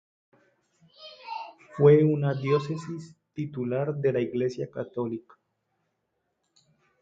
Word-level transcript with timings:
Fue 1.77 2.03
una 2.03 2.33
diócesis 2.33 3.15
titular 3.35 3.93
de 3.93 4.11
la 4.13 4.19
Iglesia 4.19 4.67
católica. 4.71 5.35